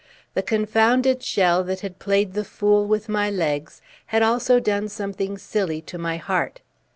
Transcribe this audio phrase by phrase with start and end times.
[0.33, 5.37] The confounded shell that had played the fool with my legs had also done something
[5.37, 6.61] silly to my heart.